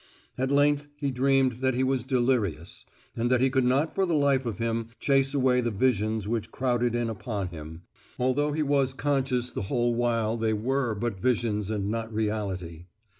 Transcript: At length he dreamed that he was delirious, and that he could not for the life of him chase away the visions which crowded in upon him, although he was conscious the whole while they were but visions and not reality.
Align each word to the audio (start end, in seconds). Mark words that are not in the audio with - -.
At 0.35 0.49
length 0.49 0.87
he 0.95 1.11
dreamed 1.11 1.59
that 1.61 1.75
he 1.75 1.83
was 1.83 2.05
delirious, 2.05 2.85
and 3.15 3.29
that 3.29 3.39
he 3.39 3.51
could 3.51 3.63
not 3.63 3.93
for 3.93 4.07
the 4.07 4.15
life 4.15 4.47
of 4.47 4.57
him 4.57 4.87
chase 4.99 5.35
away 5.35 5.61
the 5.61 5.69
visions 5.69 6.27
which 6.27 6.49
crowded 6.51 6.95
in 6.95 7.07
upon 7.07 7.49
him, 7.49 7.83
although 8.17 8.51
he 8.51 8.63
was 8.63 8.93
conscious 8.93 9.51
the 9.51 9.61
whole 9.69 9.93
while 9.93 10.37
they 10.37 10.53
were 10.53 10.95
but 10.95 11.19
visions 11.19 11.69
and 11.69 11.91
not 11.91 12.11
reality. 12.11 12.85